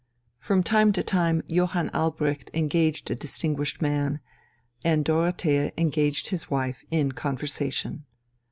From 0.39 0.63
time 0.63 0.91
to 0.93 1.03
time 1.03 1.43
Johann 1.47 1.89
Albrecht 1.93 2.49
engaged 2.55 3.11
a 3.11 3.15
distinguished 3.15 3.83
man, 3.83 4.19
and 4.83 5.05
Dorothea 5.05 5.73
engaged 5.77 6.29
his 6.29 6.49
wife, 6.49 6.83
in 6.89 7.11
conversation. 7.11 8.05